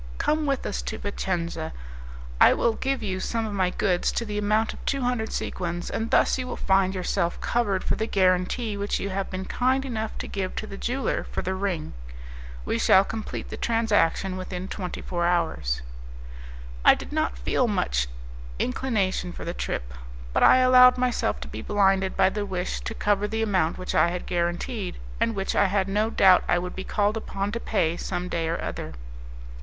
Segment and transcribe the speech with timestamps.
[0.17, 1.73] Come with us to Vicenza;
[2.39, 5.91] I will give you some of my goods to the amount of two hundred sequins,
[5.91, 9.85] and thus you will find yourself covered for the guarantee which you have been kind
[9.85, 11.93] enough to give to the jeweller for the ring.
[12.65, 15.83] We shall complete the transaction within twenty four hours."
[16.83, 18.07] I did not feel much
[18.57, 19.93] inclination for the trip,
[20.33, 23.93] but I allowed myself to be blinded by the wish to cover the amount which
[23.93, 27.59] I had guaranteed, and which I had no doubt I would be called upon to
[27.59, 28.95] pay some day or other.